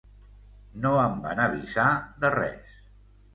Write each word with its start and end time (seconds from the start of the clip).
No 0.85 0.93
em 1.01 1.19
van 1.25 1.41
avisar, 1.43 1.85
de 2.25 2.33
res. 2.39 2.73